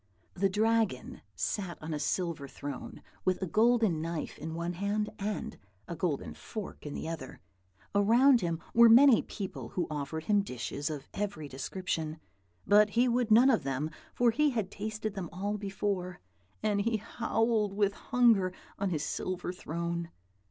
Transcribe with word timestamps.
The 0.33 0.49
Dragon 0.49 1.21
sat 1.35 1.77
on 1.79 1.93
a 1.93 1.99
silver 1.99 2.47
throne, 2.47 3.03
with 3.23 3.39
a 3.39 3.45
golden 3.45 4.01
knife 4.01 4.35
in 4.39 4.55
one 4.55 4.73
hand, 4.73 5.11
and 5.19 5.59
a 5.87 5.95
golden 5.95 6.33
fork 6.33 6.87
in 6.87 6.95
the 6.95 7.07
other. 7.07 7.39
Around 7.93 8.41
him 8.41 8.59
were 8.73 8.89
many 8.89 9.21
people, 9.21 9.69
who 9.69 9.85
offered 9.91 10.23
him 10.23 10.41
dishes 10.41 10.89
of 10.89 11.07
every 11.13 11.47
description; 11.47 12.19
but 12.65 12.89
he 12.89 13.07
would 13.07 13.29
none 13.29 13.51
of 13.51 13.61
them, 13.61 13.91
for 14.15 14.31
he 14.31 14.49
had 14.49 14.71
tasted 14.71 15.13
them 15.13 15.29
all 15.31 15.55
before; 15.59 16.19
and 16.63 16.81
he 16.81 16.97
howled 16.97 17.71
with 17.75 17.93
hunger 17.93 18.51
on 18.79 18.89
his 18.89 19.03
silver 19.05 19.53
throne. 19.53 20.09